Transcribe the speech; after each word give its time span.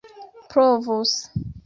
provus 0.49 1.09